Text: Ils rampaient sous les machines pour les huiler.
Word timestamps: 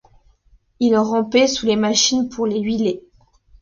Ils 0.79 0.97
rampaient 0.97 1.45
sous 1.45 1.67
les 1.67 1.75
machines 1.75 2.27
pour 2.27 2.47
les 2.47 2.59
huiler. 2.59 3.03